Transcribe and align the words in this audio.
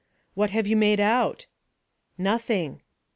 "What 0.33 0.49
have 0.49 0.65
you 0.65 0.75
made 0.75 0.99
out?" 0.99 1.45
"Nothing." 2.17 2.81